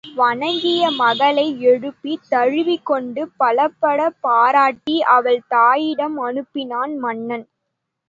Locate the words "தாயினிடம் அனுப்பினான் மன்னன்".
5.49-7.45